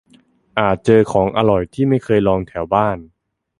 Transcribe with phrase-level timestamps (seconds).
[0.59, 2.97] -อาจเจอของอร่อยที่ไม่เคยลองแถวบ้าน